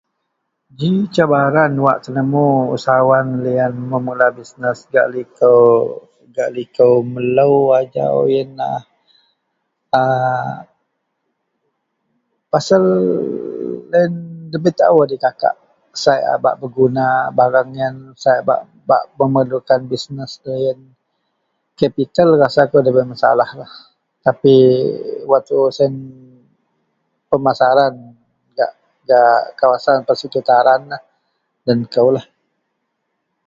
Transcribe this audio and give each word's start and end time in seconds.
Ji 0.77 0.89
cabaran 1.15 1.73
wak 1.85 1.97
tenemu 2.03 2.45
usahawan 2.75 3.27
liyan 3.43 3.73
memula 3.91 4.27
bisnes 4.37 4.79
gak 4.93 5.07
likou, 5.13 5.63
gak 6.35 6.49
likou 6.57 6.93
melou 7.13 7.55
ajau 7.79 8.17
yenlah 8.35 8.79
aaa 9.99 10.53
pasel 12.51 12.83
loyen 13.91 14.13
ndabei 14.47 14.73
taou 14.79 14.97
adikakak 15.05 15.55
sai 16.03 16.19
a 16.31 16.33
bak 16.43 16.55
peguna 16.61 17.05
bareng 17.37 17.71
yen, 17.79 17.95
sai 18.21 18.37
a 18.41 18.47
bak-bak 18.49 19.03
memerelukan 19.17 19.81
bisnes 19.91 20.31
deloyen. 20.43 20.79
Kapitel 21.79 22.29
ndabei 22.81 23.09
masalah 23.13 23.49
lah 23.59 23.71
tapi 24.25 24.55
wak 25.29 25.41
tuu 25.47 25.69
siyen 25.75 25.93
pemasaran 27.29 27.93
gak, 28.57 28.71
gak 29.07 29.33
kawasan 29.59 29.99
persekitaranlah.. 30.07 31.01
Den 31.65 31.79
koulah 31.93 32.25